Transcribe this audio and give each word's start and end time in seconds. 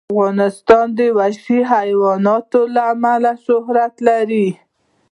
افغانستان 0.13 0.85
د 0.97 0.99
وحشي 1.17 1.59
حیوانات 1.73 2.49
له 2.75 2.81
امله 2.93 3.31
شهرت 3.45 3.93
لري. 4.07 4.47